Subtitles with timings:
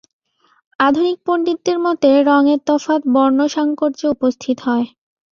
[0.79, 4.85] আধুনিক পণ্ডিতদের মতে রঙের তফাত বর্ণসাঙ্কর্যে উপস্থিত হয়।